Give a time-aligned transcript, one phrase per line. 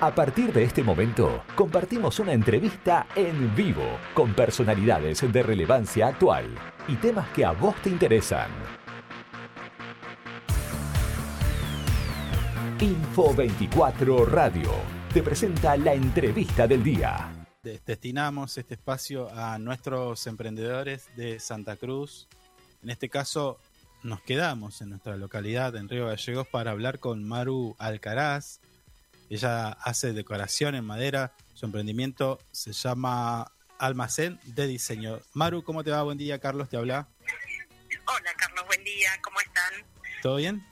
[0.00, 6.46] A partir de este momento, compartimos una entrevista en vivo con personalidades de relevancia actual
[6.86, 8.48] y temas que a vos te interesan.
[12.78, 14.70] Info 24 Radio
[15.12, 17.46] te presenta la entrevista del día.
[17.64, 22.28] Destinamos este espacio a nuestros emprendedores de Santa Cruz.
[22.84, 23.58] En este caso,
[24.04, 28.60] nos quedamos en nuestra localidad, en Río Gallegos, para hablar con Maru Alcaraz,
[29.30, 31.32] ella hace decoración en madera.
[31.54, 35.20] Su emprendimiento se llama Almacén de Diseño.
[35.34, 36.02] Maru, ¿cómo te va?
[36.02, 37.08] Buen día, Carlos, te habla.
[38.06, 39.10] Hola, Carlos, buen día.
[39.22, 39.72] ¿Cómo están?
[40.22, 40.66] ¿Todo bien?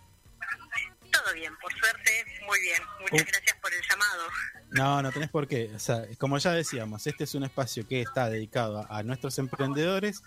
[1.13, 2.83] Todo bien, por suerte, muy bien.
[3.01, 3.30] Muchas uh.
[3.30, 4.23] gracias por el llamado.
[4.71, 5.71] No, no tenés por qué.
[5.75, 10.23] O sea, como ya decíamos, este es un espacio que está dedicado a nuestros emprendedores,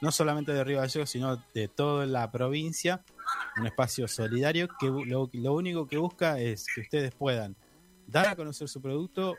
[0.00, 3.04] no solamente de Río Gallegos, sino de toda la provincia.
[3.56, 7.56] Un espacio solidario que lo, lo único que busca es que ustedes puedan
[8.08, 9.36] dar a conocer su producto,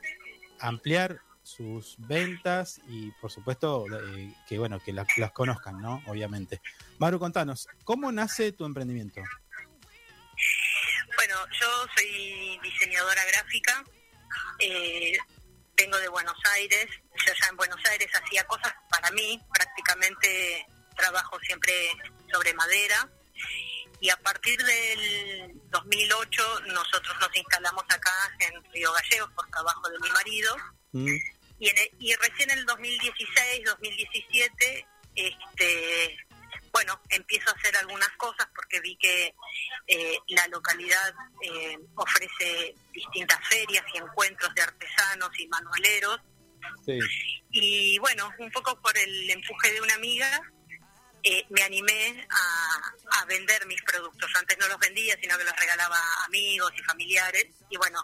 [0.60, 6.02] ampliar sus ventas y por supuesto eh, que bueno que las conozcan, ¿no?
[6.08, 6.62] Obviamente.
[7.00, 9.22] Maru, contanos, ¿cómo nace tu emprendimiento?
[11.16, 13.84] Bueno, yo soy diseñadora gráfica,
[14.60, 15.18] eh,
[15.76, 16.88] vengo de Buenos Aires,
[17.26, 20.66] yo ya en Buenos Aires hacía cosas para mí, prácticamente
[20.96, 21.74] trabajo siempre
[22.32, 23.10] sobre madera
[24.02, 30.00] y a partir del 2008 nosotros nos instalamos acá en Río Gallegos por trabajo de
[30.00, 30.58] mi marido
[30.94, 31.08] mm.
[31.60, 31.70] y,
[32.00, 36.18] y recién en el 2016, 2017, este,
[36.72, 39.34] bueno, empiezo a hacer algunas cosas porque vi que
[39.88, 46.20] eh, la localidad eh, ofrece distintas ferias y encuentros de artesanos y manualeros.
[47.52, 50.42] Y bueno, un poco por el empuje de una amiga,
[51.24, 54.32] eh, me animé a, vender mis productos.
[54.40, 57.46] Antes no los vendía, sino que los regalaba a amigos y familiares.
[57.70, 58.04] Y bueno,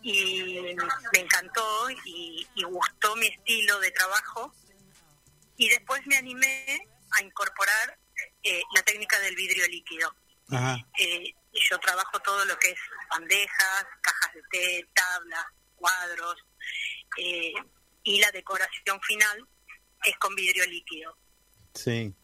[0.00, 0.74] y
[1.12, 4.54] me encantó y, gustó mi estilo de trabajo.
[5.56, 7.98] Y después me animé a incorporar
[8.42, 10.14] eh, la técnica del vidrio líquido.
[10.98, 11.34] Eh,
[11.70, 12.78] yo trabajo todo lo que es
[13.10, 15.46] bandejas, cajas de té, tablas,
[15.76, 16.36] cuadros,
[17.16, 19.46] y la decoración final
[20.04, 21.16] es con vidrio líquido.
[21.74, 22.14] Sí.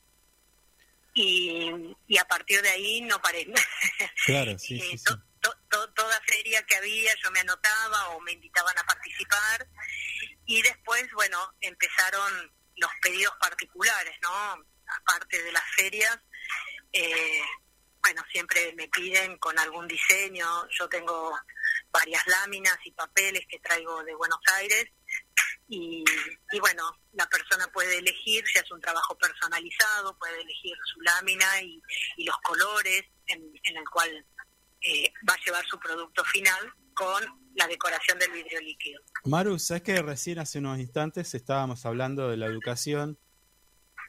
[1.14, 3.46] Y, y a partir de ahí no paré.
[4.26, 5.04] Claro, sí, sí, sí.
[5.94, 9.66] toda feria que había yo me anotaba o me invitaban a participar
[10.46, 14.64] y después, bueno, empezaron los pedidos particulares, ¿no?
[15.00, 16.18] Aparte de las ferias,
[16.92, 17.42] eh,
[18.02, 21.38] bueno, siempre me piden con algún diseño, yo tengo
[21.90, 24.88] varias láminas y papeles que traigo de Buenos Aires
[25.68, 26.04] y,
[26.60, 31.80] bueno, la persona puede elegir, si es un trabajo personalizado, puede elegir su lámina y,
[32.24, 34.26] los colores en, el cual
[34.80, 37.22] eh, va a llevar su producto final con
[37.54, 39.00] la decoración del vidrio líquido.
[39.24, 43.18] Maru, sabes que recién hace unos instantes estábamos hablando de la educación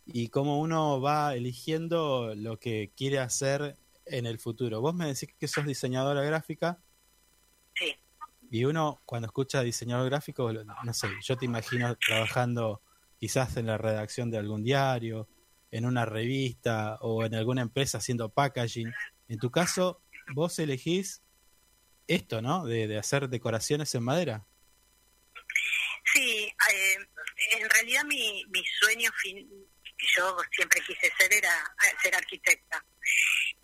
[0.05, 4.81] y cómo uno va eligiendo lo que quiere hacer en el futuro.
[4.81, 6.81] Vos me decís que sos diseñadora gráfica.
[7.75, 7.95] Sí.
[8.51, 12.81] Y uno cuando escucha diseñador gráfico, no sé, yo te imagino trabajando
[13.19, 15.27] quizás en la redacción de algún diario,
[15.71, 18.91] en una revista o en alguna empresa haciendo packaging.
[19.27, 20.01] En tu caso,
[20.33, 21.21] vos elegís
[22.07, 22.65] esto, ¿no?
[22.65, 24.45] De, hacer decoraciones en madera.
[26.13, 26.97] Sí, eh,
[27.59, 29.47] en realidad mi, mi sueño fin,
[29.97, 31.51] que yo siempre quise ser era
[32.01, 32.83] ser arquitecta.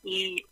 [0.04, 0.44] Y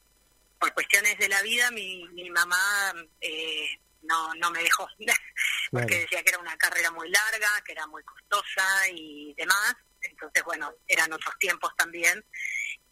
[0.60, 4.88] por cuestiones de la vida, mi, mi mamá eh, no, no me dejó,
[5.72, 9.76] porque decía que era una carrera muy larga, que era muy costosa y demás.
[10.02, 12.24] Entonces, bueno, eran otros tiempos también.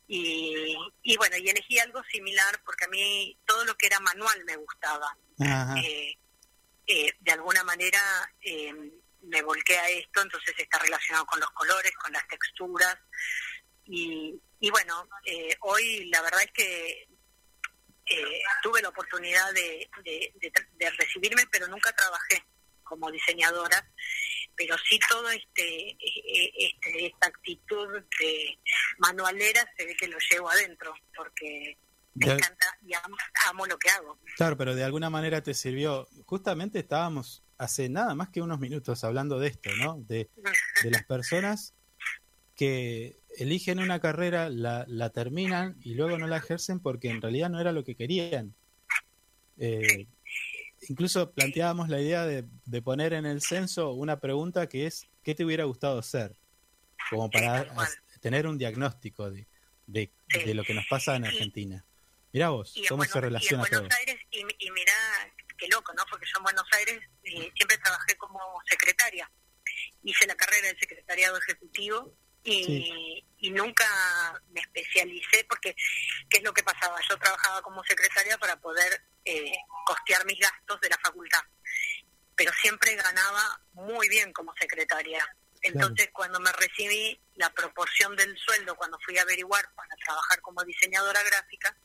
[0.08, 4.44] Y, y bueno, y elegí algo similar porque a mí todo lo que era manual
[4.46, 5.16] me gustaba.
[5.78, 6.18] Eh,
[6.86, 8.00] eh, de alguna manera
[8.42, 8.74] eh,
[9.22, 12.98] me volqué a esto, entonces está relacionado con los colores, con las texturas.
[13.86, 15.08] Y, y bueno,
[15.62, 17.08] hoy la verdad es que
[18.12, 19.90] eh, tuve la oportunidad de,
[20.98, 22.44] recibirme, pero nunca trabajé
[22.84, 23.90] como diseñadora,
[24.56, 28.59] pero sí toda este, eh, este, esta actitud de
[28.97, 31.78] manualera se ve que lo llevo adentro, porque
[32.16, 32.91] me encanta y
[33.47, 34.20] amo, lo que hago.
[34.35, 36.08] Claro, pero de alguna manera te sirvió.
[36.26, 39.97] Justamente estábamos hace nada más que unos minutos hablando de esto, ¿no?
[40.02, 40.30] De,
[40.84, 41.74] de las personas
[42.56, 47.50] que eligen una carrera, la, la, terminan y luego no la ejercen porque en realidad
[47.50, 48.53] no era lo que querían.
[49.58, 50.08] Eh,
[50.90, 55.36] incluso planteábamos la idea de, de, poner en el censo una pregunta que es, ¿qué
[55.36, 56.36] te hubiera gustado ser?
[57.09, 57.68] Como para
[58.22, 59.47] tener un diagnóstico de,
[59.88, 60.12] de,
[60.54, 61.86] lo que nos pasa en Argentina.
[62.34, 64.94] Mira vos, cómo se relaciona y en Buenos Aires, y, y mirá
[65.58, 66.04] qué loco, ¿no?
[66.09, 68.40] Porque yo en Buenos Aires eh, siempre trabajé como
[68.70, 69.30] secretaria.
[70.04, 73.85] Hice la carrera de secretariado ejecutivo y, y nunca
[74.52, 75.76] me especialicé porque,
[76.29, 76.97] ¿qué es lo que pasaba?
[77.09, 79.53] Yo trabajaba como secretaria para poder eh,
[79.85, 81.43] costear mis gastos de la facultad,
[82.35, 85.26] pero siempre ganaba muy bien como secretaria.
[85.64, 90.64] Entonces, cuando me recibí, la proporción del sueldo, cuando fui a averiguar para trabajar como
[90.64, 91.76] diseñadora gráfica,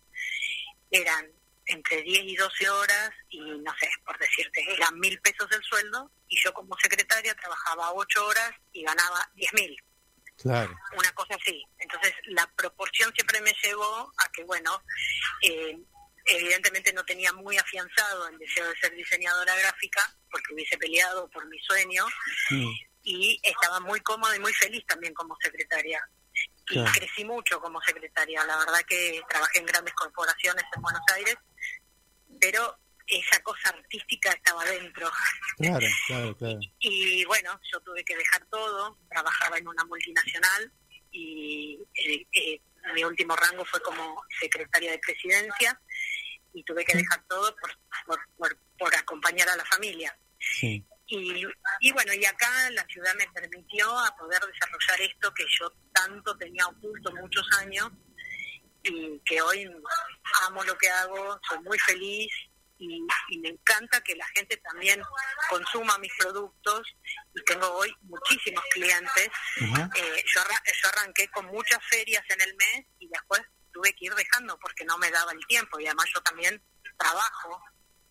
[0.91, 1.31] eran
[1.67, 6.11] entre 10 y 12 horas y no sé, por decirte, eran mil pesos el sueldo
[6.29, 9.77] y yo como secretaria trabajaba 8 horas y ganaba 10 mil.
[10.37, 10.77] Claro.
[10.97, 11.65] Una cosa así.
[11.79, 14.83] Entonces, la proporción siempre me llevó a que, bueno,
[15.43, 15.79] eh,
[16.27, 21.47] evidentemente no tenía muy afianzado el deseo de ser diseñadora gráfica, porque hubiese peleado por
[21.47, 22.05] mi sueño,
[22.51, 22.73] Mm,
[23.03, 26.01] y estaba muy cómoda y muy feliz también como secretaria.
[26.69, 28.45] Y crecí mucho como secretaria.
[28.45, 31.37] La verdad que trabajé en grandes corporaciones en Buenos Aires,
[32.41, 35.11] pero esa cosa artística estaba dentro.
[35.57, 36.59] Claro, claro, claro.
[36.81, 40.73] Y bueno, yo tuve que dejar todo, trabajaba en una multinacional
[41.13, 42.61] y eh, eh,
[42.95, 45.81] mi último rango fue como secretaria de presidencia
[46.53, 47.71] y tuve que dejar todo por,
[48.07, 50.17] por, por, por acompañar a la familia.
[50.39, 50.85] Sí.
[51.09, 51.45] Y,
[51.81, 56.37] y bueno, y acá la ciudad me permitió a poder desarrollar esto que yo tanto
[56.37, 57.91] tenía oculto muchos años
[58.83, 59.71] y que hoy
[60.47, 62.33] amo lo que hago, soy muy feliz
[62.79, 63.01] y,
[63.31, 65.03] y me encanta que la gente también
[65.49, 66.83] consuma mis productos
[67.35, 69.29] y tengo hoy muchísimos clientes.
[69.95, 73.41] Eh, yo, arra- yo arranqué con muchas ferias en el mes y después
[73.73, 76.63] tuve que ir dejando porque no me daba el tiempo y además yo también
[76.99, 77.63] trabajo,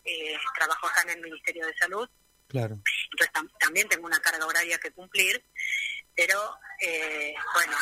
[0.03, 2.09] eh, trabajo acá en el Ministerio de Salud
[2.47, 2.75] Claro.
[3.11, 5.43] entonces tam- también tengo una carga horaria que cumplir,
[6.15, 7.75] pero eh, bueno,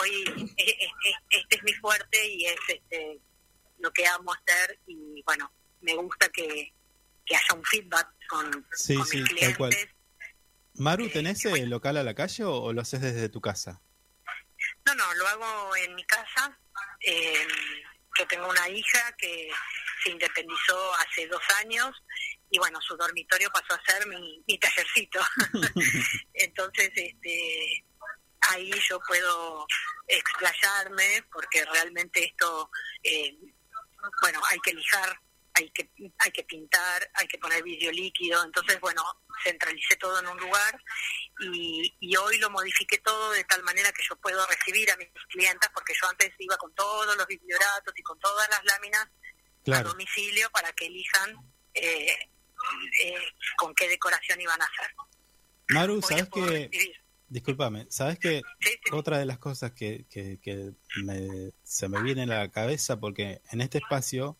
[0.00, 3.20] hoy e- e- e- este es mi fuerte y es este,
[3.78, 5.52] lo que amo hacer y bueno,
[5.86, 6.72] me gusta que,
[7.24, 9.70] que haya un feedback con, Sí, con sí, mis tal cual.
[9.70, 9.96] clientes.
[10.74, 13.80] Maru, ¿tenés el local a la calle o, o lo haces desde tu casa?
[14.84, 16.58] No, no, lo hago en mi casa.
[17.00, 17.46] Eh,
[18.18, 19.48] yo tengo una hija que
[20.02, 21.94] se independizó hace dos años
[22.50, 25.20] y bueno, su dormitorio pasó a ser mi, mi tallercito.
[26.34, 27.84] Entonces, este,
[28.50, 29.66] ahí yo puedo
[30.08, 32.70] explayarme porque realmente esto,
[33.02, 33.34] eh,
[34.22, 35.18] bueno, hay que lijar,
[35.56, 38.44] hay que hay que pintar, hay que poner vidrio líquido.
[38.44, 39.02] Entonces, bueno,
[39.42, 40.80] centralicé todo en un lugar
[41.40, 45.08] y, y hoy lo modifiqué todo de tal manera que yo puedo recibir a mis
[45.30, 49.10] clientas porque yo antes iba con todos los biblioratos y con todas las láminas a
[49.64, 49.88] Claro.
[49.90, 51.36] domicilio para que elijan
[51.74, 52.16] eh,
[53.04, 53.14] eh,
[53.56, 54.94] con qué decoración iban a hacer.
[55.70, 56.96] Maru, Hoy ¿sabes que recibir.
[57.28, 60.70] Discúlpame, ¿sabes que Sí, sí, otra de las cosas que, que, que
[61.02, 64.38] me- se me viene a la cabeza, porque en este espacio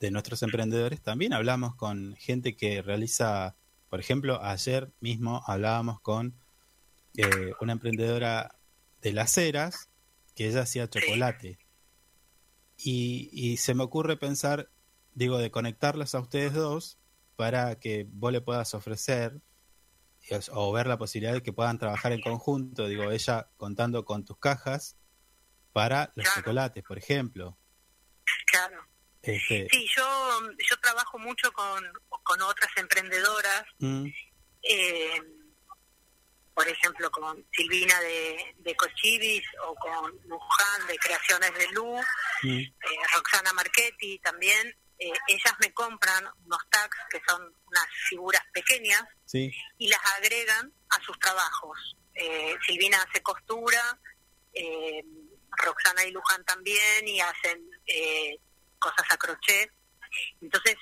[0.00, 3.56] de nuestros emprendedores también hablamos con gente que realiza,
[3.88, 6.34] por ejemplo, ayer mismo hablábamos con
[7.16, 8.58] eh, una emprendedora
[9.02, 9.90] de las ceras
[10.34, 11.58] que ella hacía chocolate.
[12.78, 14.70] Y, y se me ocurre pensar,
[15.12, 16.98] digo, de conectarlas a ustedes dos
[17.36, 19.42] para que vos le puedas ofrecer
[20.52, 24.38] o ver la posibilidad de que puedan trabajar en conjunto, digo, ella contando con tus
[24.38, 24.96] cajas
[25.72, 26.40] para los Claro.
[26.40, 27.58] chocolates, por ejemplo.
[28.46, 28.89] claro.
[29.22, 31.84] Este, Sí, yo, yo trabajo mucho con,
[32.22, 34.06] con otras emprendedoras, mm,
[34.62, 35.22] eh,
[36.54, 42.04] por ejemplo con Silvina de, de Cochivis o con Luján de Creaciones de Luz,
[42.42, 42.72] mm, eh,
[43.14, 44.76] Roxana Marchetti también.
[44.98, 50.70] Eh, ellas me compran unos tags que son unas figuras pequeñas sí, y las agregan
[50.90, 51.96] a sus trabajos.
[52.14, 53.98] Eh, Silvina hace costura,
[54.52, 55.02] eh,
[55.52, 58.38] Roxana y Luján también, y hacen eh,
[58.80, 59.70] cosas a crochet.
[60.40, 60.76] Entonces,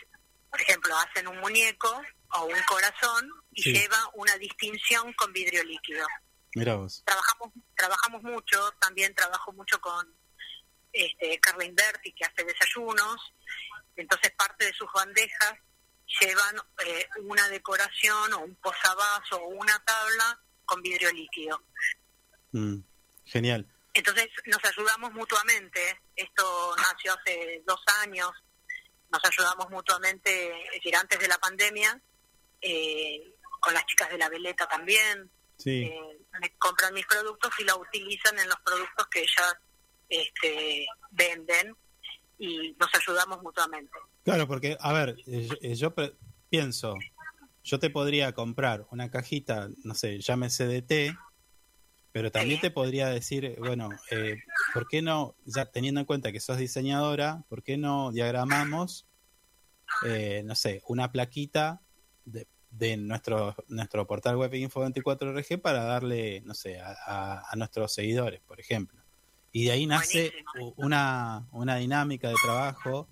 [0.51, 2.01] por ejemplo, hacen un muñeco
[2.33, 3.73] o un corazón y Sí.
[3.75, 6.07] lleva una distinción con vidrio líquido.
[6.55, 7.03] mira vos.
[7.05, 10.13] Trabajamos trabajamos mucho, también trabajo mucho con
[10.93, 13.21] este, Carla Inverti, que hace desayunos.
[13.97, 15.55] Entonces, parte de sus bandejas
[16.21, 21.63] llevan eh, una decoración o un posavasos o una tabla con vidrio líquido.
[22.53, 22.79] Mm,
[23.27, 23.67] genial.
[23.99, 25.81] Entonces nos ayudamos mutuamente.
[26.15, 28.31] Esto nació hace dos años.
[29.11, 30.31] Nos ayudamos mutuamente,
[30.67, 32.01] es decir, antes de la pandemia,
[32.61, 35.31] eh, con las chicas de la veleta también.
[35.57, 39.55] Sí, Eh, me compran mis productos y lo utilizan en los productos que ellas
[40.09, 41.75] este, venden
[42.39, 43.91] y nos ayudamos mutuamente.
[44.23, 45.95] claro, porque, a ver, eh, yo, eh, yo
[46.49, 46.95] pienso,
[47.65, 51.17] yo te podría comprar una cajita, no sé, llámese de té,
[52.13, 54.37] pero también te podría decir, eh, bueno, eh,
[54.75, 59.09] ¿por qué no, ya teniendo en cuenta que sos diseñadora, ¿por qué no diagramamos
[60.05, 61.81] eh, no sé, una plaquita
[62.25, 68.41] de, de nuestro, nuestro portal web Info24RG para darle, no sé, a, a, nuestros seguidores,
[68.47, 69.01] por ejemplo.
[69.51, 70.33] Y de ahí nace
[70.77, 73.09] una, una dinámica de trabajo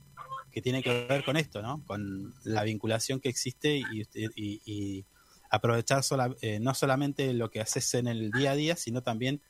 [0.52, 1.82] que tiene que ver con esto, ¿no?
[1.86, 5.04] Con la vinculación que existe y, y, y
[5.50, 6.02] aprovechar
[6.40, 9.42] eh, no solamente lo que haces en el día a día, sino también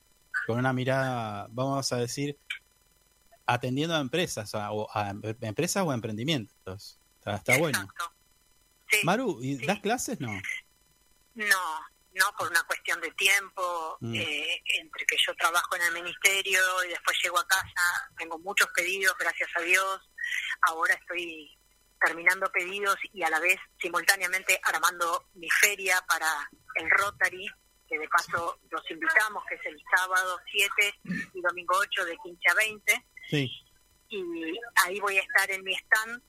[0.47, 2.39] con una mirada, vamos a decir,
[3.47, 6.99] atendiendo a empresas, o a, empresas o emprendimientos.
[7.25, 7.89] Está, bueno.
[9.03, 10.21] Maru, ¿y das clases?
[10.21, 10.31] No.
[11.35, 11.81] No,
[12.15, 14.15] no por una cuestión de tiempo, mm.
[14.15, 18.69] eh, entre que yo trabajo en el ministerio y después llego a casa, tengo muchos
[18.75, 20.01] pedidos, gracias a Dios.
[20.63, 21.51] Ahora estoy
[22.01, 26.29] terminando pedidos y a la vez simultáneamente armando mi feria para
[26.75, 27.47] el Rotary,
[27.89, 31.01] que de paso los invitamos, que es el sábado 7
[31.35, 33.07] y domingo 8 de 15 a 20.
[33.31, 33.51] Sí.
[34.09, 34.25] Y
[34.85, 36.23] ahí voy a estar en mi stand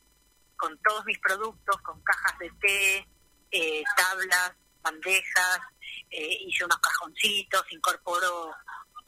[0.56, 3.08] con todos mis productos, con cajas de té,
[3.52, 5.60] eh, tablas, bandejas,
[6.10, 8.54] eh, hice unos cajoncitos, incorporo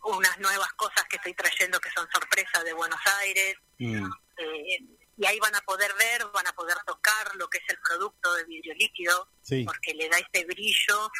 [0.04, 3.56] unas nuevas cosas que estoy trayendo que son sorpresas de Buenos Aires.
[3.80, 4.06] Mm.
[4.38, 4.80] Eh,
[5.20, 8.34] y ahí van a poder ver, van a poder tocar lo que es el producto
[8.36, 9.30] de vidrio líquido,
[9.66, 11.12] porque le da este brillo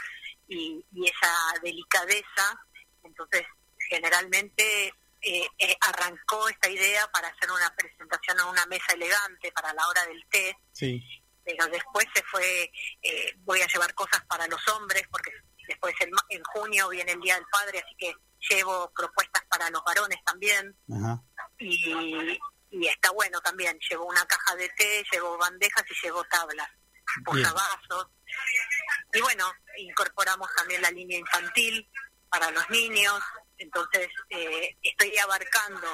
[0.48, 2.66] y, esa delicadeza.
[3.04, 3.46] Entonces,
[3.90, 4.88] generalmente
[5.22, 9.86] eh, eh, arrancó esta idea para hacer una presentación a una mesa elegante para la
[9.86, 10.58] hora del té.
[11.44, 15.32] Pero después se fue, eh, voy a llevar cosas para los hombres, porque
[15.68, 18.14] después en, en, junio viene el Día del Padre, así que
[18.50, 20.74] llevo propuestas para los varones también.
[21.60, 22.40] Y,
[22.72, 23.78] y está bueno también.
[23.90, 26.70] Llevo una caja de té, llevo bandejas y llevo tablas,
[27.26, 28.08] posavasos.
[29.14, 31.90] Y bueno, incorporamos también la línea infantil
[32.30, 33.20] para los niños,
[33.58, 35.88] entonces eh, estoy abarcando.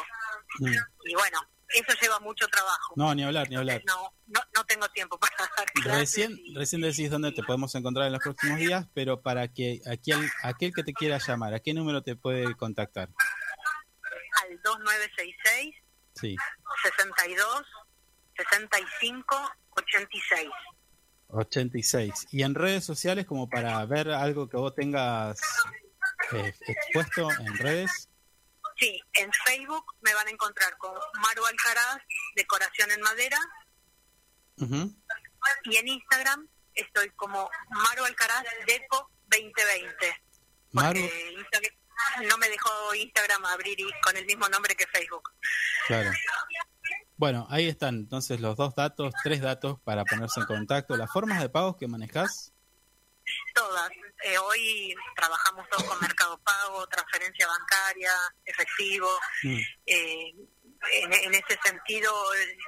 [0.60, 0.76] Mm.
[1.06, 1.40] Y bueno,
[1.70, 2.94] eso lleva mucho trabajo.
[2.98, 3.82] No, ni hablar, ni hablar.
[3.86, 8.22] No, no, tengo tiempo para dar Recién, recién decís dónde te podemos encontrar en los
[8.22, 12.16] próximos días, pero para que aquel, aquel que te quiera llamar, ¿a qué número te
[12.16, 13.10] puede contactar?
[14.44, 15.85] Al 2966
[16.16, 16.36] Sí.
[16.84, 17.66] 62,
[18.38, 20.50] 65, 86.
[21.30, 22.28] 86.
[22.32, 25.40] ¿Y en redes sociales como para ver algo que vos tengas
[26.32, 28.10] eh, expuesto en redes?
[28.78, 31.98] Sí, en Facebook me van a encontrar con Maru Alcaraz,
[32.36, 33.38] Decoración en Madera.
[35.66, 40.24] Y en Instagram estoy como Maru Alcaraz Deco 2020.
[40.72, 41.00] Maru
[42.30, 45.32] no me dejó Instagram abrir con el mismo nombre que Facebook.
[45.88, 46.12] Claro.
[47.18, 50.98] Bueno, ahí están entonces los dos datos, tres datos para ponerse en contacto.
[50.98, 52.52] ¿Las formas de pagos que manejas?
[53.54, 53.90] Todas.
[54.24, 58.12] Eh, hoy trabajamos todos con Mercado Pago, transferencia bancaria,
[58.44, 59.10] efectivo.
[59.44, 59.60] Mm.
[59.86, 60.34] Eh,
[60.92, 62.12] en, ese sentido,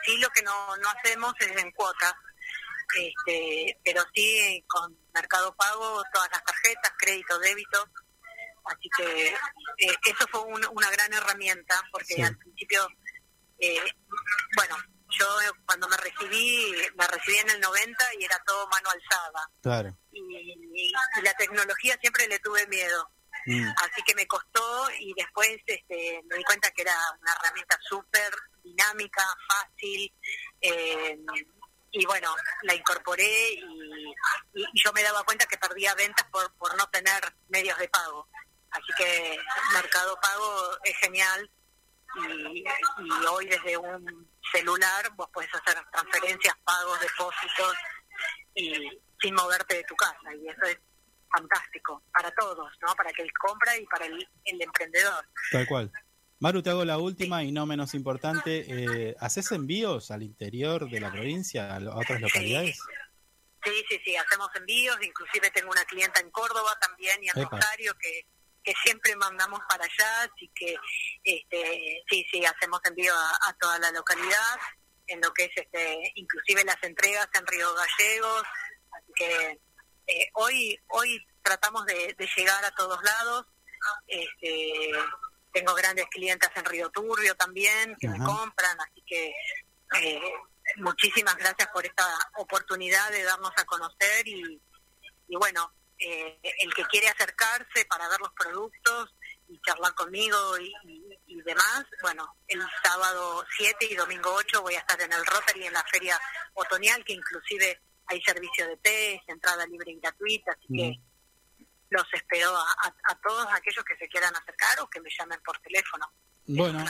[0.06, 2.14] sí lo que no, no hacemos es en cuotas.
[2.96, 7.90] Este, pero sí con Mercado Pago, todas las tarjetas, crédito, débito.
[8.68, 12.88] Así que eh, eso fue una gran herramienta, porque al principio,
[13.60, 13.80] eh,
[14.56, 14.76] bueno,
[15.10, 15.26] yo
[15.66, 19.50] cuando me recibí, me recibí en el 90 y era todo mano alzada.
[19.62, 19.98] Claro.
[20.12, 20.92] Y,
[21.24, 23.10] la tecnología siempre le tuve miedo.
[23.46, 23.68] Mm.
[23.78, 28.32] Así que me costó y después este, me di cuenta que era una herramienta súper
[28.64, 30.14] dinámica, fácil.
[30.62, 31.18] Eh,
[31.92, 34.14] y bueno, la incorporé y,
[34.54, 38.28] y, yo me daba cuenta que perdía ventas por, por no tener medios de pago.
[38.78, 39.40] Así que
[39.74, 41.50] Mercado Pago es genial
[42.16, 42.64] y,
[43.28, 47.74] hoy desde un celular vos podés hacer transferencias, pagos, depósitos
[48.56, 48.74] y
[49.20, 50.78] sin moverte de tu casa y eso es
[51.30, 52.94] fantástico para todos, ¿no?
[52.96, 55.28] Para que el compra y para el, emprendedor.
[55.52, 55.92] Tal cual.
[56.40, 58.66] Maru, te hago la última y no menos importante.
[58.68, 62.80] Eh, ¿Haces envíos al interior de la provincia, a, otras localidades?
[63.64, 64.98] Sí, sí, sí, hacemos envíos.
[65.02, 68.28] Inclusive tengo una clienta en Córdoba también y en Rosario que
[68.68, 70.76] que siempre mandamos para allá, así que
[71.24, 74.60] este, sí, sí, hacemos envío a, toda la localidad,
[75.08, 78.44] en lo que es este, inclusive las entregas en Río Gallegos,
[78.92, 79.62] así que
[80.08, 83.46] eh, hoy, hoy tratamos de, llegar a todos lados,
[84.06, 84.92] este,
[85.54, 89.34] tengo grandes clientes en Río Turbio también que me compran, así que
[90.02, 90.34] eh,
[90.76, 92.06] muchísimas gracias por esta
[92.36, 94.62] oportunidad de darnos a conocer y,
[95.30, 99.16] y bueno, eh, el que quiere acercarse para ver los productos
[99.48, 105.00] y charlar conmigo y, demás, bueno, el sábado 7 y domingo 8 voy a estar
[105.00, 106.20] en el Rotary en la feria
[106.56, 111.00] otoñal, que inclusive hay servicio de test, entrada libre y gratuita, así que
[111.90, 116.06] los espero a, todos aquellos que se quieran acercar o que me llamen por teléfono.
[116.46, 116.84] Bueno,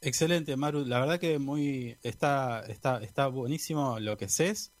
[0.00, 0.84] Excelente, Maru.
[0.84, 4.72] La verdad que muy está está está buenísimo lo que haces.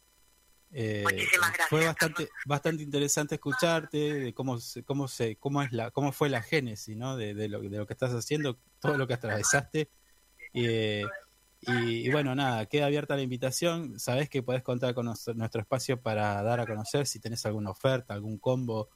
[0.72, 1.68] Eh, gracias.
[1.68, 6.42] Fue bastante bastante interesante escucharte de cómo cómo se cómo es la cómo fue la
[6.42, 7.16] génesis, ¿no?
[7.16, 9.88] De, de, lo, de lo que estás haciendo, todo lo que atravesaste.
[10.52, 11.02] y,
[11.60, 13.98] y, bueno, nada, queda abierta la invitación.
[13.98, 18.14] Sabes que podés contar con nuestro espacio para dar a conocer si tenés alguna oferta,
[18.14, 18.88] algún combo,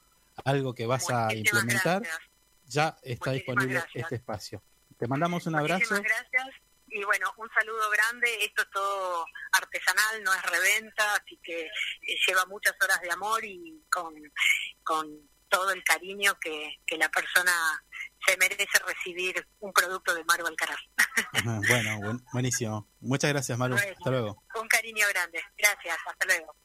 [0.45, 2.03] algo que vas a implementar.
[2.65, 4.63] Ya está disponible este espacio.
[4.97, 5.95] Te mandamos un abrazo.
[5.95, 6.63] gracias
[6.93, 8.29] y bueno, un saludo grande.
[8.41, 13.43] Esto es todo artesanal, no es reventa, así que eh, lleva muchas horas de amor
[13.43, 14.13] y con,
[14.83, 17.51] con todo el cariño que, que la persona
[18.25, 20.79] se merece recibir un producto de Maru Alcaraz.
[21.67, 22.89] bueno, buenísimo.
[23.01, 23.75] Muchas gracias, Maru.
[23.75, 24.43] hasta luego.
[24.59, 25.43] Un cariño grande.
[25.57, 25.97] Gracias.
[26.05, 26.55] Hasta luego.